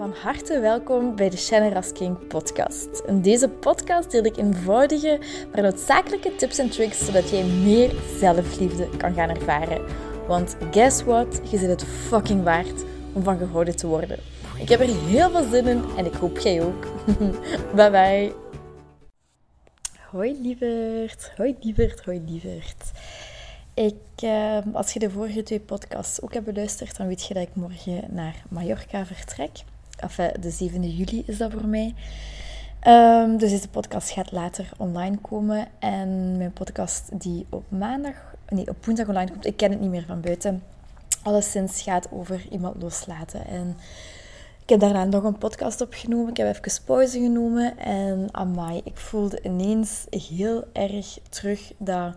[0.00, 3.02] Van harte welkom bij de Shannon King podcast.
[3.06, 5.18] In deze podcast deel ik eenvoudige,
[5.52, 9.84] maar noodzakelijke tips en tricks zodat jij meer zelfliefde kan gaan ervaren.
[10.26, 11.40] Want guess what?
[11.50, 14.18] Je zit het fucking waard om van gehouden te worden.
[14.58, 16.86] Ik heb er heel veel zin in en ik hoop jij ook.
[17.76, 18.32] bye bye.
[20.10, 22.90] Hoi lieverd, hoi lieverd, hoi lieverd.
[23.74, 27.42] Ik, uh, als je de vorige twee podcasts ook hebt beluisterd, dan weet je dat
[27.42, 29.50] ik morgen naar Mallorca vertrek.
[30.00, 31.94] Enfin, de 7 juli is dat voor mij.
[32.86, 35.66] Um, dus deze podcast gaat later online komen.
[35.78, 38.14] En mijn podcast die op maandag,
[38.48, 40.62] nee, op woensdag online komt, ik ken het niet meer van buiten.
[41.22, 43.46] Alleszins gaat over iemand loslaten.
[43.46, 43.76] En
[44.62, 46.28] ik heb daarna nog een podcast opgenomen.
[46.28, 47.78] Ik heb even pauze genomen.
[47.78, 52.16] En amai, ik voelde ineens heel erg terug dat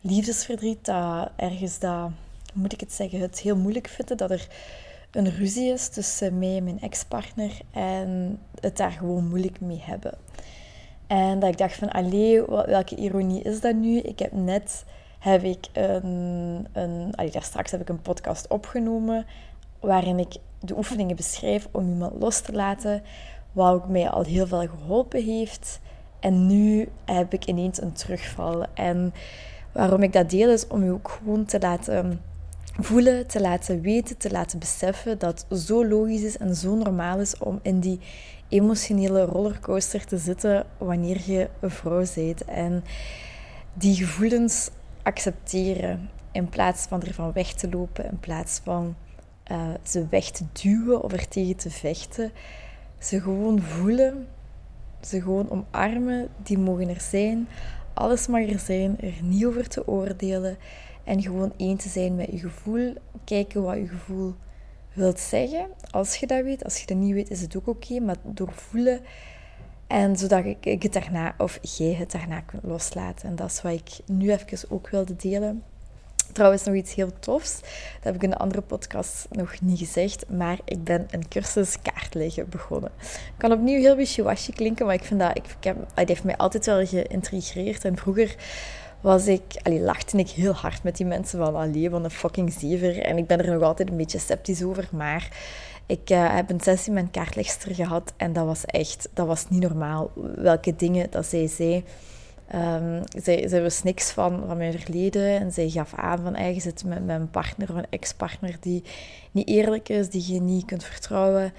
[0.00, 0.84] liefdesverdriet.
[0.84, 2.10] Dat ergens dat, hoe
[2.52, 4.48] moet ik het zeggen, het heel moeilijk vinden dat er
[5.16, 10.14] een ruzie is tussen mij en mijn ex-partner en het daar gewoon moeilijk mee hebben.
[11.06, 13.98] En dat ik dacht van, allee, welke ironie is dat nu?
[13.98, 14.84] Ik heb net,
[15.18, 19.26] heb ik een, een daar straks heb ik een podcast opgenomen
[19.80, 23.02] waarin ik de oefeningen beschrijf om iemand los te laten,
[23.52, 25.80] wat ook mij al heel veel geholpen heeft.
[26.20, 28.64] En nu heb ik ineens een terugval.
[28.74, 29.14] En
[29.72, 32.20] waarom ik dat deel is om u ook gewoon te laten
[32.78, 37.38] voelen, te laten weten, te laten beseffen dat zo logisch is en zo normaal is
[37.38, 38.00] om in die
[38.48, 42.44] emotionele rollercoaster te zitten wanneer je een vrouw bent.
[42.44, 42.84] En
[43.74, 44.70] die gevoelens
[45.02, 48.96] accepteren in plaats van ervan weg te lopen, in plaats van
[49.52, 52.30] uh, ze weg te duwen of er tegen te vechten.
[52.98, 54.26] Ze gewoon voelen,
[55.00, 57.48] ze gewoon omarmen, die mogen er zijn.
[57.94, 60.56] Alles mag er zijn, er niet over te oordelen.
[61.06, 62.94] En gewoon één te zijn met je gevoel.
[63.24, 64.34] Kijken wat je gevoel
[64.92, 65.66] wilt zeggen.
[65.90, 66.64] Als je dat weet.
[66.64, 68.00] Als je dat niet weet, is het ook oké.
[68.00, 69.00] maar doorvoelen.
[69.86, 73.28] En zodat ik het daarna, of jij het daarna kunt loslaten.
[73.28, 75.62] En dat is wat ik nu even ook wilde delen.
[76.32, 77.60] Trouwens, nog iets heel tofs.
[77.60, 80.28] Dat heb ik in de andere podcast nog niet gezegd.
[80.28, 82.90] Maar ik ben een cursus kaartleggen begonnen.
[83.36, 84.86] Kan opnieuw heel wishy-washy klinken.
[84.86, 85.36] Maar ik vind dat...
[85.36, 87.84] Ik, ik heb, het heeft mij altijd wel geïntrigeerd.
[87.84, 88.36] En vroeger
[89.06, 92.52] was ik, allee, lachte ik heel hard met die mensen van, allee, van een fucking
[92.52, 92.98] zever.
[92.98, 95.28] En ik ben er nog altijd een beetje sceptisch over, maar
[95.86, 99.48] ik uh, heb een sessie met een kaartlegster gehad en dat was echt, dat was
[99.48, 100.10] niet normaal.
[100.34, 101.84] Welke dingen dat zij zei.
[102.54, 106.62] Um, zij, zij wist niks van, van mijn verleden en zij gaf aan van eigen
[106.62, 108.82] zit met, een partner of een ex-partner die
[109.30, 111.52] niet eerlijk is, die je niet kunt vertrouwen.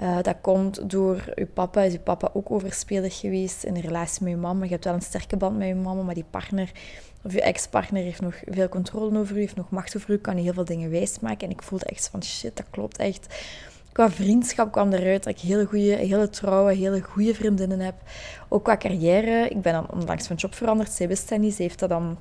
[0.00, 1.82] Uh, dat komt door je papa.
[1.82, 4.64] Is je papa ook overspelig geweest in de relatie met je mama?
[4.64, 6.72] Je hebt wel een sterke band met je mama, maar die partner
[7.22, 10.36] of je ex-partner heeft nog veel controle over u, heeft nog macht over u, kan
[10.36, 11.46] heel veel dingen wijsmaken.
[11.46, 13.34] En ik voelde echt van shit, dat klopt echt.
[13.92, 17.94] Qua vriendschap kwam eruit dat ik hele goede, hele trouwe, hele goede vriendinnen heb.
[18.48, 19.48] Ook qua carrière.
[19.48, 20.90] Ik ben dan onlangs van job veranderd.
[20.90, 21.54] Zij wist dat niet.
[21.54, 22.18] Ze heeft dat dan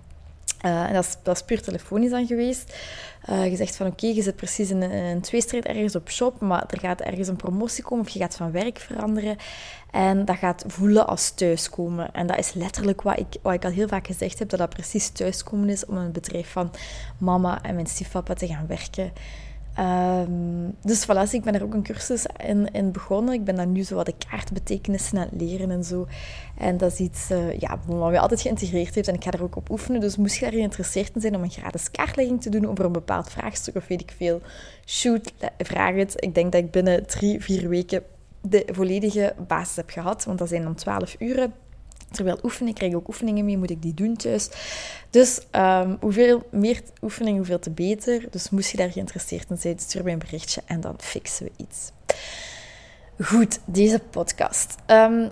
[0.66, 2.78] uh, en dat is, dat puur telefonisch dan geweest.
[3.30, 6.40] Uh, je zegt van oké, je zit precies in een, een tweestrijd ergens op shop,
[6.40, 9.38] maar er gaat ergens een promotie komen of je gaat van werk veranderen.
[9.92, 12.14] En dat gaat voelen als thuiskomen.
[12.14, 14.70] En dat is letterlijk wat ik, wat ik al heel vaak gezegd heb, dat dat
[14.70, 16.72] precies thuiskomen is om een bedrijf van
[17.18, 19.12] mama en mijn stiefpapa te gaan werken.
[19.80, 23.34] Um, dus voilà, ik ben er ook een cursus in, in, begonnen.
[23.34, 26.08] Ik ben dan nu zo wat de kaartbetekenissen aan het leren en zo.
[26.58, 29.44] En dat is iets uh, ja, wat mij altijd geïntegreerd heeft en ik ga er
[29.44, 30.02] ook op oefenen.
[30.02, 32.92] Dus moest je daar geïnteresseerd in zijn om een gratis kaartlegging te doen over een
[32.92, 34.42] bepaald vraagstuk of weet ik veel,
[34.86, 36.14] shoot, vraag het.
[36.16, 38.04] Ik denk dat ik binnen drie, vier weken
[38.42, 41.54] de volledige basis heb gehad, want dat zijn dan twaalf uren.
[42.12, 44.50] Terwijl oefenen, ik krijg ook oefeningen mee, moet ik die doen thuis.
[45.10, 48.28] Dus um, hoeveel meer oefening, hoeveel te beter.
[48.30, 51.52] Dus moest je daar geïnteresseerd in zijn, stuur mij een berichtje en dan fixen we
[51.58, 51.92] iets.
[53.22, 54.76] Goed, deze podcast.
[54.88, 55.32] Um,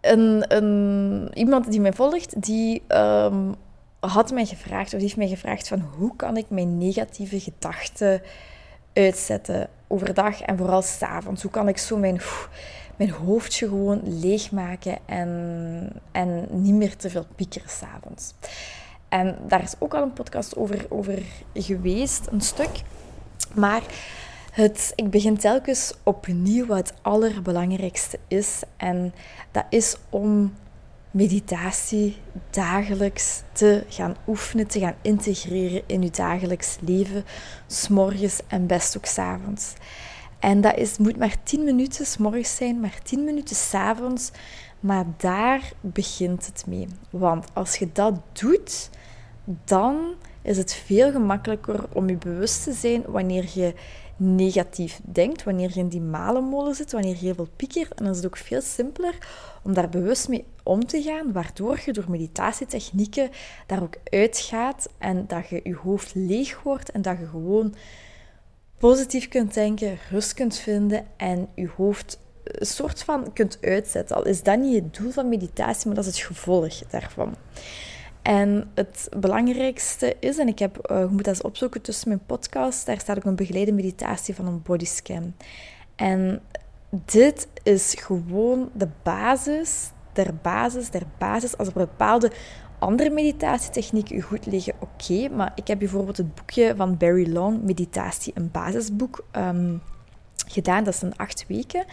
[0.00, 3.54] een, iemand die mij volgt, die um,
[4.00, 8.22] had mij gevraagd, of heeft mij gevraagd van hoe kan ik mijn negatieve gedachten
[8.92, 11.42] uitzetten overdag en vooral s'avonds.
[11.42, 12.20] Hoe kan ik zo mijn
[12.96, 18.34] mijn hoofdje gewoon leegmaken en, en niet meer te veel piekeren s'avonds.
[19.08, 21.22] En daar is ook al een podcast over, over
[21.54, 22.82] geweest, een stuk.
[23.54, 23.82] Maar
[24.52, 28.62] het, ik begin telkens opnieuw wat het allerbelangrijkste is.
[28.76, 29.14] En
[29.50, 30.54] dat is om
[31.10, 32.16] meditatie
[32.50, 37.24] dagelijks te gaan oefenen, te gaan integreren in je dagelijks leven,
[37.66, 39.72] s'morgens en best ook s'avonds.
[40.44, 44.30] En dat is, moet maar 10 minuten s morgens zijn, maar 10 minuten s avonds.
[44.80, 46.86] Maar daar begint het mee.
[47.10, 48.90] Want als je dat doet,
[49.64, 53.74] dan is het veel gemakkelijker om je bewust te zijn wanneer je
[54.16, 57.94] negatief denkt, wanneer je in die malenmolen zit, wanneer je heel veel piekert.
[57.94, 59.18] En dan is het ook veel simpeler
[59.62, 63.30] om daar bewust mee om te gaan, waardoor je door meditatietechnieken
[63.66, 67.74] daar ook uitgaat en dat je je hoofd leeg wordt en dat je gewoon
[68.78, 74.16] positief kunt denken, rust kunt vinden en je hoofd een soort van kunt uitzetten.
[74.16, 77.34] Al is dat niet het doel van meditatie, maar dat is het gevolg daarvan.
[78.22, 82.24] En het belangrijkste is, en ik heb, uh, je moet dat eens opzoeken tussen mijn
[82.26, 85.34] podcast, daar staat ook een begeleide meditatie van een bodyscan.
[85.96, 86.40] En
[87.04, 91.56] dit is gewoon de basis, der basis, der basis.
[91.56, 92.30] Als er bepaalde
[92.78, 95.28] andere meditatietechnieken u goed liggen, oké.
[95.28, 99.82] maar ik heb bijvoorbeeld het boekje van Barry Long, Meditatie, een basisboek, um,
[100.46, 100.84] gedaan.
[100.84, 101.84] Dat is een acht weken.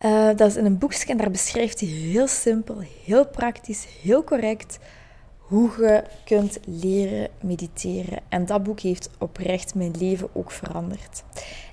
[0.00, 4.24] Uh, dat is in een boekje en daar beschrijft hij heel simpel, heel praktisch, heel
[4.24, 4.78] correct
[5.38, 8.18] hoe je kunt leren mediteren.
[8.28, 11.24] En dat boek heeft oprecht mijn leven ook veranderd.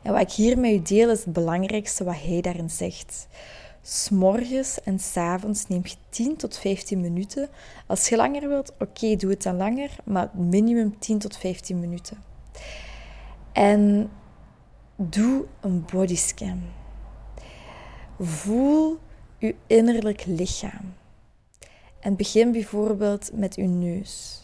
[0.01, 3.27] En wat ik hier met u deel is het belangrijkste wat hij daarin zegt.
[3.81, 7.49] S'morgens en s'avonds neem je 10 tot 15 minuten.
[7.87, 12.17] Als je langer wilt, oké, doe het dan langer, maar minimum 10 tot 15 minuten.
[13.51, 14.11] En
[14.95, 16.61] doe een bodyscan.
[18.19, 18.99] Voel
[19.37, 20.93] je innerlijk lichaam.
[21.99, 24.41] En begin bijvoorbeeld met uw neus.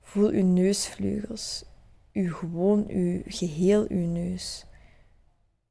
[0.00, 1.64] Voel uw neusvleugels,
[2.12, 4.64] uw gewoon uw geheel uw neus,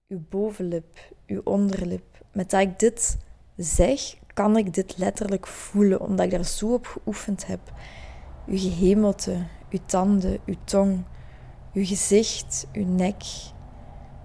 [0.07, 2.12] uw bovenlip, uw onderlip.
[2.33, 3.17] Met dat ik dit
[3.55, 7.59] zeg, kan ik dit letterlijk voelen, omdat ik daar zo op geoefend heb.
[8.47, 11.03] Uw gehemelte, uw tanden, uw tong,
[11.73, 13.23] uw gezicht, uw nek,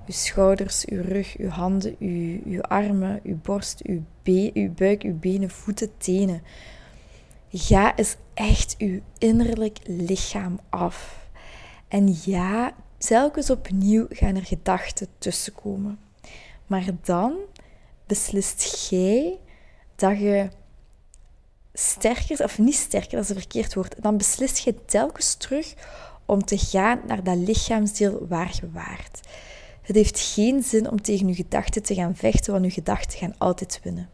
[0.07, 5.03] uw schouders, uw rug, uw handen, uw, uw armen, uw borst, uw, be, uw buik,
[5.03, 6.43] uw benen, voeten, tenen.
[7.51, 11.27] Ga eens echt uw innerlijk lichaam af.
[11.89, 15.99] En ja, telkens opnieuw gaan er gedachten tussenkomen.
[16.67, 17.37] Maar dan
[18.09, 19.39] beslist jij
[19.97, 20.49] dat je
[21.73, 25.75] sterker, of niet sterker, dat is een verkeerd woord, dan beslist je telkens terug
[26.27, 29.21] om te gaan naar dat lichaamsdeel waar je waart.
[29.83, 33.35] Het heeft geen zin om tegen je gedachten te gaan vechten, want je gedachten gaan
[33.39, 34.11] altijd winnen.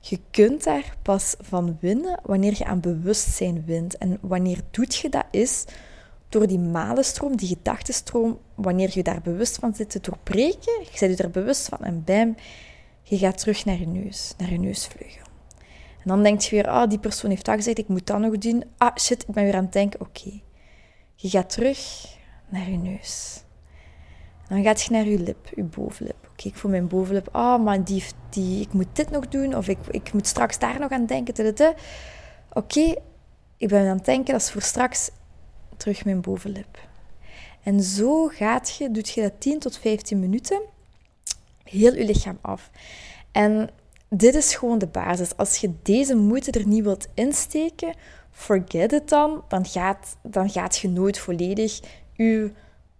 [0.00, 3.98] Je kunt daar pas van winnen wanneer je aan bewustzijn wint.
[3.98, 5.64] En wanneer doet je dat is
[6.28, 11.16] door die malenstroom, die gedachtenstroom, wanneer je daar bewust van zit te doorbreken, je bent
[11.16, 12.34] je er bewust van en bam,
[13.08, 15.26] je gaat terug naar je neus, naar je neusvleugel.
[15.98, 18.38] En dan denk je weer, oh, die persoon heeft dat gezegd, ik moet dat nog
[18.38, 18.64] doen.
[18.76, 20.40] Ah, shit, ik ben weer aan het denken, oké.
[21.14, 22.06] Je gaat terug
[22.48, 23.42] naar je neus.
[24.48, 26.28] Dan gaat je naar je lip, je bovenlip.
[26.30, 27.28] Oké, ik voel mijn bovenlip.
[27.32, 29.56] Oh, maar die, die, ik moet dit nog doen.
[29.56, 31.74] Of ik, ik moet straks daar nog aan denken.
[32.52, 32.94] Oké,
[33.56, 34.32] ik ben aan het denken.
[34.32, 35.10] Dat is voor straks
[35.76, 36.78] terug mijn bovenlip.
[37.62, 40.62] En zo gaat je, doet je dat 10 tot 15 minuten.
[41.70, 42.70] Heel je lichaam af.
[43.32, 43.70] En
[44.08, 45.36] dit is gewoon de basis.
[45.36, 47.94] Als je deze moeite er niet wilt insteken,
[48.30, 49.44] forget it dan.
[49.48, 51.80] Dan gaat, dan gaat je nooit volledig
[52.12, 52.50] je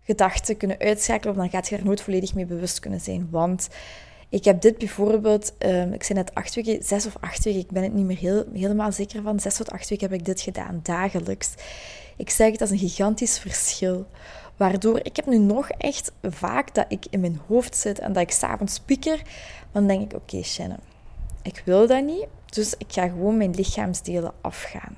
[0.03, 3.29] gedachten kunnen uitschakelen, of dan gaat je er nooit volledig mee bewust kunnen zijn.
[3.31, 3.69] Want
[4.29, 7.71] ik heb dit bijvoorbeeld, um, ik zei net acht weken, zes of acht weken, ik
[7.71, 10.41] ben het niet meer heel, helemaal zeker van, zes tot acht weken heb ik dit
[10.41, 11.55] gedaan, dagelijks.
[12.17, 14.07] Ik zeg dat is een gigantisch verschil.
[14.57, 18.23] Waardoor ik heb nu nog echt vaak dat ik in mijn hoofd zit en dat
[18.23, 19.23] ik s'avonds pieker,
[19.73, 20.81] dan denk ik, oké okay, Shannon,
[21.43, 24.97] ik wil dat niet, dus ik ga gewoon mijn lichaamsdelen afgaan.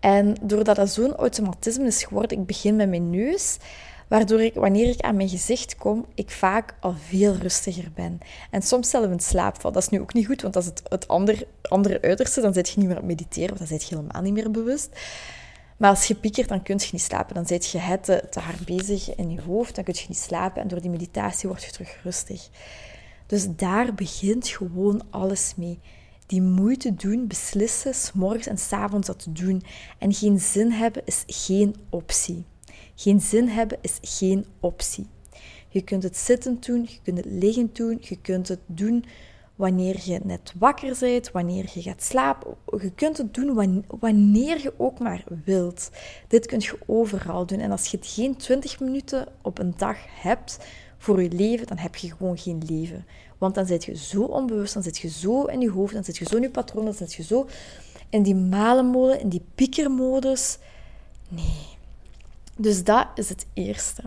[0.00, 3.58] En doordat dat zo'n automatisme is geworden, ik begin met mijn neus,
[4.08, 8.18] waardoor ik, wanneer ik aan mijn gezicht kom, ik vaak al veel rustiger ben.
[8.50, 9.72] En soms zelfs in slaap val.
[9.72, 12.40] Dat is nu ook niet goed, want dat is het, het andere, andere uiterste.
[12.40, 14.88] Dan zit je niet meer aan mediteren, of dan zit je helemaal niet meer bewust.
[15.76, 17.34] Maar als je piekert, dan kun je niet slapen.
[17.34, 20.62] Dan zit je het te, hard bezig in je hoofd, dan kun je niet slapen.
[20.62, 22.48] En door die meditatie word je terug rustig.
[23.26, 25.78] Dus daar begint gewoon alles mee.
[26.26, 29.62] Die moeite doen, beslissen, s morgens en s avonds dat te doen.
[29.98, 32.44] En geen zin hebben is geen optie.
[32.94, 35.06] Geen zin hebben is geen optie.
[35.68, 39.04] Je kunt het zittend doen, je kunt het liggend doen, je kunt het doen
[39.56, 42.54] wanneer je net wakker bent, wanneer je gaat slapen.
[42.80, 43.54] Je kunt het doen
[44.00, 45.90] wanneer je ook maar wilt.
[46.28, 47.60] Dit kun je overal doen.
[47.60, 50.58] En als je het geen 20 minuten op een dag hebt
[50.98, 53.06] voor je leven, dan heb je gewoon geen leven.
[53.38, 56.16] Want dan zit je zo onbewust, dan zit je zo in je hoofd, dan zit
[56.16, 57.48] je zo in je patroon, dan zit je zo
[58.08, 60.58] in die malenmolen, in die piekermodus.
[61.28, 61.66] Nee,
[62.56, 64.02] dus dat is het eerste.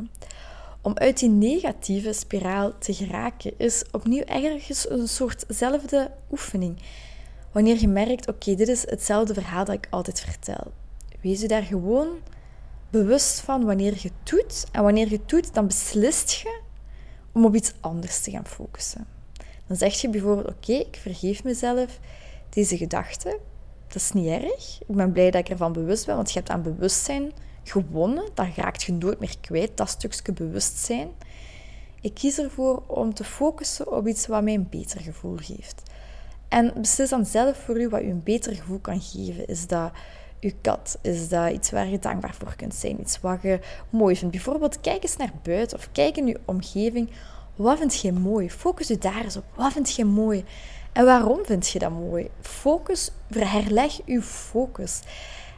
[0.88, 6.82] Om uit die negatieve spiraal te geraken is opnieuw ergens een soortzelfde oefening.
[7.52, 10.72] Wanneer je merkt, oké, dit is hetzelfde verhaal dat ik altijd vertel.
[11.22, 12.08] Wees je daar gewoon
[12.90, 14.66] bewust van wanneer je het doet.
[14.72, 16.60] En wanneer je het doet, dan beslist je
[17.32, 19.08] om op iets anders te gaan focussen.
[19.68, 22.00] Dan zeg je bijvoorbeeld: Oké, ik vergeef mezelf
[22.50, 23.40] deze gedachte.
[23.88, 24.82] Dat is niet erg.
[24.88, 27.32] Ik ben blij dat ik ervan bewust ben, want je hebt aan bewustzijn
[27.72, 28.30] gewonnen.
[28.34, 31.10] Dan raakt je nooit meer kwijt, dat stukje bewustzijn.
[32.02, 35.84] Ik kies ervoor om te focussen op iets wat mij een beter gevoel geeft.
[36.48, 39.48] En beslis dan zelf voor u wat u een beter gevoel kan geven.
[39.48, 39.92] Is dat
[40.40, 40.98] uw kat?
[41.02, 43.00] Is dat iets waar je dankbaar voor kunt zijn?
[43.00, 43.60] Iets wat je
[43.90, 44.34] mooi vindt?
[44.36, 47.10] Bijvoorbeeld, kijk eens naar buiten of kijk in uw omgeving.
[47.56, 48.50] Wat vind je mooi?
[48.50, 49.44] Focus u daar eens op.
[49.56, 50.46] Wat vind je mooi?
[50.94, 52.30] En waarom vind je dat mooi?
[52.42, 55.02] Focus, herleg uw focus.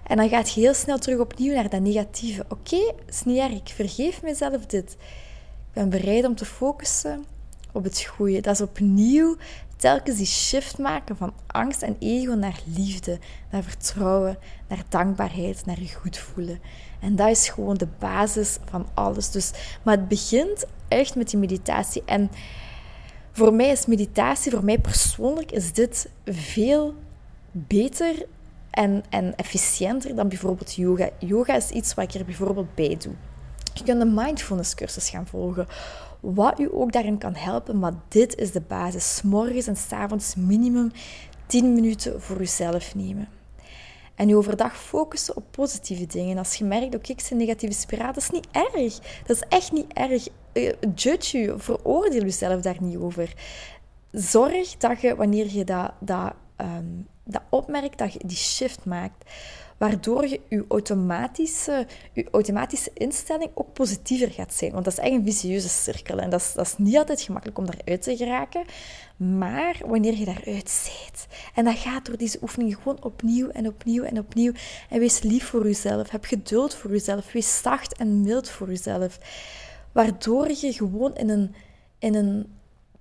[0.10, 2.44] En dan gaat je heel snel terug opnieuw naar dat negatieve.
[2.50, 3.52] Oké, okay, is niet erg.
[3.52, 4.92] Ik vergeef mezelf dit.
[4.92, 7.26] Ik ben bereid om te focussen
[7.72, 8.42] op het goede.
[8.42, 9.36] Dat is opnieuw
[9.76, 13.20] telkens die shift maken van angst en ego naar liefde,
[13.52, 14.38] naar vertrouwen,
[14.68, 16.60] naar dankbaarheid, naar je goed voelen.
[17.00, 19.32] En dat is gewoon de basis van alles.
[19.32, 19.52] Dus,
[19.84, 22.04] maar het begint echt met die meditatie.
[22.06, 22.32] En
[23.32, 26.94] voor mij is meditatie, voor mij persoonlijk, is dit veel
[27.52, 28.26] beter
[28.72, 31.10] en, en efficiënter dan bijvoorbeeld yoga.
[31.20, 33.14] Yoga is iets wat ik er bijvoorbeeld bij doe.
[33.74, 35.68] Je kunt een mindfulness cursus gaan volgen
[36.20, 37.80] wat u ook daarin kan helpen.
[37.80, 39.22] Maar dit is de basis.
[39.22, 40.92] Morgens en s avonds minimum
[41.46, 43.28] 10 minuten voor uzelf nemen.
[44.16, 46.38] En u overdag focussen op positieve dingen.
[46.38, 49.00] Als je merkt, oké, ik zit negatieve spiraal, dat is niet erg.
[49.26, 50.28] Dat is echt niet erg.
[50.52, 53.34] Eh, judge u, veroordeel uzelf daar niet over.
[54.12, 59.24] Zorg dat je, wanneer je dat, dat, um, dat opmerkt, dat je die shift maakt
[59.80, 64.72] waardoor je je automatische, je automatische instelling ook positiever gaat zijn.
[64.72, 67.58] Want dat is echt een vicieuze cirkel en dat is, dat is niet altijd gemakkelijk
[67.58, 68.64] om daaruit te geraken.
[69.18, 74.04] Maar wanneer je daaruit zit, en dat gaat door deze oefeningen gewoon opnieuw en opnieuw
[74.04, 74.52] en opnieuw.
[74.90, 79.20] En wees lief voor jezelf, heb geduld voor jezelf, wees zacht en mild voor jezelf.
[79.92, 81.56] Waardoor je gewoon in een,
[82.00, 82.54] in een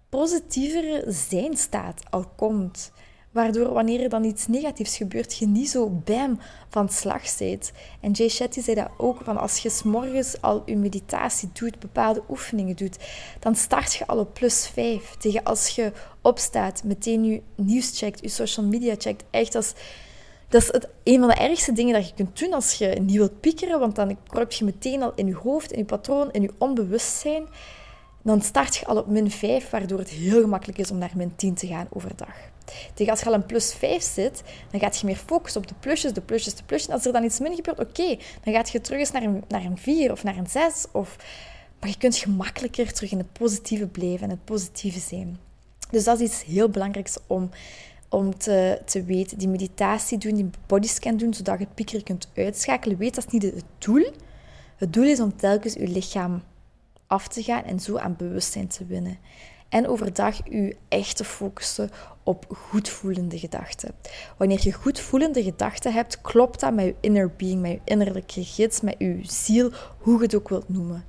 [0.08, 2.92] positievere zijnstaat al komt.
[3.30, 7.72] Waardoor wanneer er dan iets negatiefs gebeurt, je niet zo bam van slag zit.
[8.00, 12.22] En Jay Shetty zei dat ook, van als je s'morgens al je meditatie doet, bepaalde
[12.28, 12.96] oefeningen doet,
[13.38, 15.16] dan start je al op plus 5.
[15.16, 15.92] Tegen als je
[16.22, 19.24] opstaat, meteen je nieuws checkt, je social media checkt.
[19.30, 19.74] Echt als...
[20.48, 23.16] Dat is het, een van de ergste dingen dat je kunt doen als je niet
[23.16, 26.42] wilt piekeren, want dan kruip je meteen al in je hoofd, in je patroon, in
[26.42, 27.46] je onbewustzijn.
[28.22, 31.36] Dan start je al op min 5, waardoor het heel gemakkelijk is om naar min
[31.36, 32.34] 10 te gaan overdag.
[32.94, 35.74] Tegen als je al een plus 5 zit, dan gaat je meer focussen op de
[35.80, 36.88] plusjes, de plusjes, de plusjes.
[36.88, 39.44] En als er dan iets min gebeurt, oké, dan gaat je terug eens naar een,
[39.48, 40.84] naar een 4 of naar een 6.
[40.92, 41.16] Of...
[41.80, 45.38] Maar je kunt gemakkelijker terug in het positieve blijven en het positieve zijn.
[45.90, 47.50] Dus dat is iets heel belangrijks om,
[48.08, 49.38] om te, te weten.
[49.38, 52.96] Die meditatie doen, die bodyscan doen, zodat je het piekeren kunt uitschakelen.
[52.96, 54.12] Weet, dat is niet het doel.
[54.76, 56.42] Het doel is om telkens je lichaam
[57.06, 59.18] af te gaan en zo aan bewustzijn te winnen.
[59.68, 61.90] En overdag u echt te focussen
[62.22, 63.94] op goedvoelende gedachten.
[64.36, 68.80] Wanneer je goedvoelende gedachten hebt, klopt dat met je inner being, met je innerlijke gids,
[68.80, 71.04] met je ziel, hoe je het ook wilt noemen.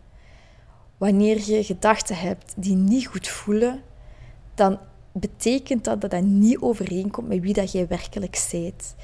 [0.98, 3.82] Wanneer je gedachten hebt die niet goed voelen,
[4.56, 4.80] dan
[5.12, 8.96] betekent dat dat dat niet overeenkomt met wie dat jij werkelijk bent.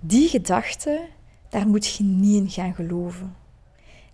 [0.00, 1.00] Die gedachten,
[1.48, 3.39] daar moet je niet in gaan geloven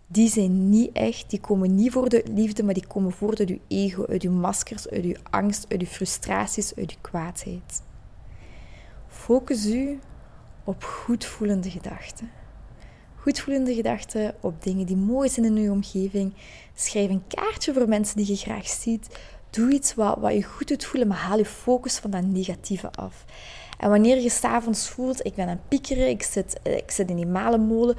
[0.06, 3.48] die zijn niet echt, die komen niet voor de liefde, maar die komen voort uit
[3.48, 7.82] je ego, uit je maskers, uit je angst, uit je frustraties, uit je kwaadheid.
[9.08, 9.98] Focus u
[10.64, 12.30] op goedvoelende gedachten.
[13.16, 16.34] Goedvoelende gedachten op dingen die mooi zijn in uw omgeving.
[16.74, 19.18] Schrijf een kaartje voor mensen die je graag ziet.
[19.50, 22.92] Doe iets wat, wat je goed doet voelen, maar haal je focus van dat negatieve
[22.92, 23.24] af.
[23.78, 27.16] En wanneer je s'avonds voelt, ik ben aan het piekeren, ik zit, ik zit in
[27.16, 27.96] die malenmolen,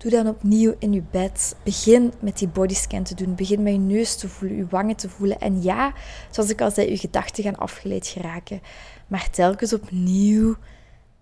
[0.00, 1.56] Doe dan opnieuw in je bed.
[1.62, 3.34] Begin met die bodyscan te doen.
[3.34, 5.40] Begin met je neus te voelen, je wangen te voelen.
[5.40, 5.92] En ja,
[6.30, 8.60] zoals ik al zei, je gedachten gaan afgeleid geraken.
[9.06, 10.56] Maar telkens opnieuw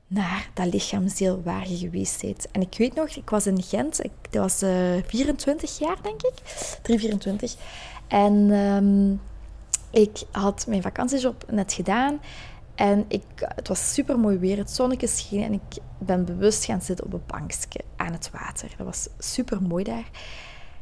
[0.06, 2.50] naar dat lichaamsdeel waar je geweest bent.
[2.50, 4.04] En ik weet nog, ik was in Gent.
[4.04, 6.34] Ik, dat was uh, eh, 24 jaar, denk ik.
[6.82, 7.54] 3, 24.
[8.08, 9.20] En um,
[9.90, 12.20] ik had mijn vakantiejob net gedaan.
[12.78, 16.80] En ik, het was super mooi weer, het zonnetje scheen en ik ben bewust gaan
[16.80, 18.74] zitten op een bankje aan het water.
[18.76, 20.10] Dat was super mooi daar.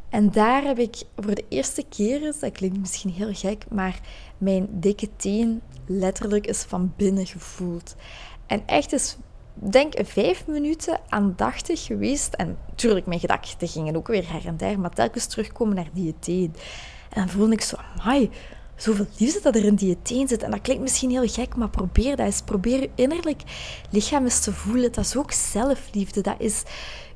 [0.08, 4.00] En daar heb ik voor de eerste keer, dat klinkt misschien heel gek, maar
[4.38, 7.96] mijn dikke teen letterlijk is van binnen gevoeld.
[8.46, 9.16] En echt is,
[9.54, 12.34] denk vijf minuten aandachtig geweest.
[12.34, 16.14] En natuurlijk, mijn gedachten gingen ook weer her en der, maar telkens terugkomen naar die
[16.18, 16.54] teen.
[17.08, 18.30] En dan voelde ik zo, amai,
[18.76, 20.42] zoveel liefde dat er in die teen zit.
[20.42, 22.42] En dat klinkt misschien heel gek, maar probeer dat eens.
[22.42, 23.42] Probeer innerlijk
[23.90, 24.92] lichaam eens te voelen.
[24.92, 26.20] Dat is ook zelfliefde.
[26.20, 26.62] Dat is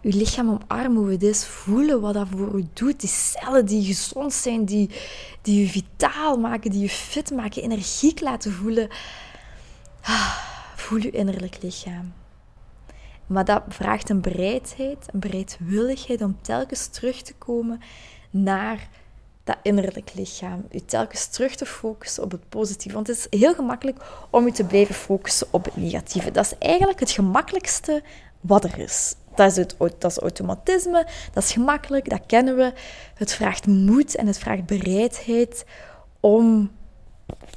[0.01, 1.45] je lichaam omarmen hoe het is.
[1.45, 3.01] Voelen wat dat voor je doet.
[3.01, 4.91] Die cellen die gezond zijn, die,
[5.43, 8.89] die je vitaal maken, die je fit maken, energiek laten voelen.
[10.03, 10.37] Ah,
[10.77, 12.13] voel je innerlijk lichaam.
[13.27, 17.81] Maar dat vraagt een bereidheid, een bereidwilligheid om telkens terug te komen
[18.31, 18.89] naar
[19.51, 20.67] dat innerlijk lichaam.
[20.71, 22.95] U telkens terug te focussen op het positieve.
[22.95, 23.99] Want het is heel gemakkelijk
[24.31, 26.31] om u te blijven focussen op het negatieve.
[26.31, 28.03] Dat is eigenlijk het gemakkelijkste
[28.41, 29.15] wat er is.
[29.35, 32.73] Dat is, het, dat is automatisme, dat is gemakkelijk, dat kennen we.
[33.15, 35.65] Het vraagt moed en het vraagt bereidheid
[36.21, 36.71] om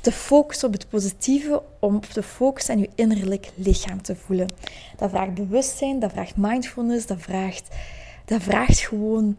[0.01, 4.53] te focussen op het positieve, om te focussen aan je innerlijk lichaam te voelen.
[4.97, 7.67] Dat vraagt bewustzijn, dat vraagt mindfulness, dat vraagt,
[8.25, 9.37] dat vraagt gewoon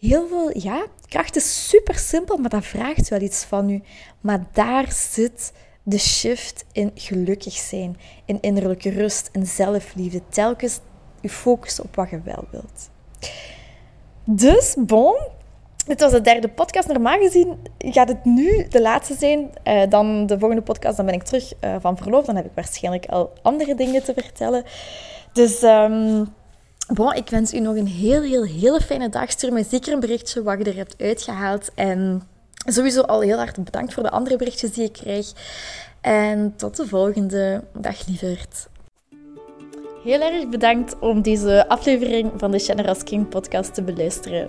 [0.00, 3.82] heel veel, ja, kracht is super simpel, maar dat vraagt wel iets van u.
[4.20, 5.52] Maar daar zit
[5.82, 10.22] de shift in gelukkig zijn, in innerlijke rust, in zelfliefde.
[10.28, 10.80] Telkens
[11.20, 12.90] je focus op wat je wel wilt.
[14.24, 15.16] Dus, bon.
[15.86, 16.88] Dit was de derde podcast.
[16.88, 19.50] Normaal gezien gaat het nu de laatste zijn.
[19.64, 22.24] Uh, dan de volgende podcast, dan ben ik terug uh, van verlof.
[22.24, 24.64] Dan heb ik waarschijnlijk al andere dingen te vertellen.
[25.32, 25.62] Dus...
[25.62, 26.38] Um,
[26.90, 29.30] Ik wens u nog een heel, heel, hele fijne dag.
[29.30, 31.70] Stuur mij zeker een berichtje wat je er hebt uitgehaald.
[31.74, 32.22] En
[32.64, 35.32] sowieso al heel hard bedankt voor de andere berichtjes die ik krijg.
[36.00, 37.64] En tot de volgende.
[37.72, 38.68] Dag lieverd.
[40.04, 44.48] Heel erg bedankt om deze aflevering van de Generous King podcast te beluisteren.